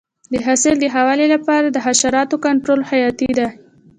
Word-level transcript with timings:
د 0.31 0.33
حاصل 0.45 0.75
د 0.79 0.85
ښه 0.93 1.01
والي 1.07 1.27
لپاره 1.35 1.67
د 1.69 1.77
حشراتو 1.85 2.35
کنټرول 2.45 2.79
حیاتي 2.89 3.29
دی. 3.37 3.47